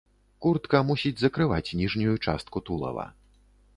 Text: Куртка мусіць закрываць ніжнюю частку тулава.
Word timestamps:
Куртка 0.45 0.79
мусіць 0.91 1.21
закрываць 1.23 1.75
ніжнюю 1.81 2.15
частку 2.25 2.57
тулава. 2.71 3.05